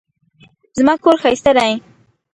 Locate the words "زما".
0.77-0.93